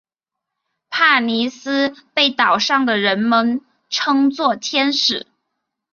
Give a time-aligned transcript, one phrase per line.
[0.89, 5.27] 帕妮丝被岛上的人们称作天使。